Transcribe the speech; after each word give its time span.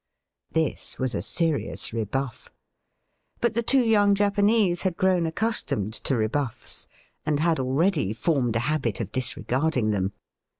This 0.51 0.97
was 0.97 1.13
a 1.13 1.21
serious 1.21 1.93
rebuff. 1.93 2.49
But 3.39 3.53
the 3.53 3.61
two 3.61 3.87
young 3.87 4.15
Japanese 4.15 4.81
had 4.81 4.97
grown 4.97 5.27
accustomed 5.27 5.93
to 5.93 6.15
rebuffs, 6.15 6.87
and 7.23 7.39
had 7.39 7.59
already 7.59 8.11
formed 8.11 8.55
a 8.55 8.61
habit 8.65 8.99
of 8.99 9.11
disregarding 9.11 9.91
them. 9.91 10.13